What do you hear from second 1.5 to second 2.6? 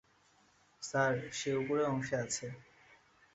উপরের অংশে আছে।